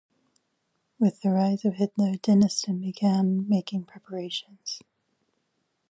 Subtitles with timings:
[0.97, 4.79] With the rise of Hitler, Denniston began making preparations.